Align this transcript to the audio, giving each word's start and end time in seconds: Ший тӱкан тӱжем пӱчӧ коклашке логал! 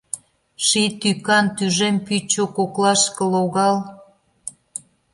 Ший 0.65 0.89
тӱкан 0.99 1.45
тӱжем 1.55 1.95
пӱчӧ 2.05 2.43
коклашке 2.55 3.23
логал! 3.33 3.75